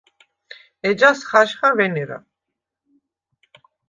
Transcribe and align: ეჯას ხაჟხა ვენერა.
ეჯას 0.89 1.19
ხაჟხა 1.27 1.69
ვენერა. 1.77 2.17